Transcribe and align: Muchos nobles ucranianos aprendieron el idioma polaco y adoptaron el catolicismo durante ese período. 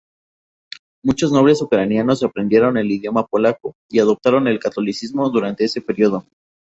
Muchos 1.05 1.31
nobles 1.31 1.61
ucranianos 1.61 2.23
aprendieron 2.23 2.75
el 2.75 2.89
idioma 2.89 3.27
polaco 3.27 3.75
y 3.87 3.99
adoptaron 3.99 4.47
el 4.47 4.57
catolicismo 4.57 5.29
durante 5.29 5.65
ese 5.65 5.79
período. 5.79 6.25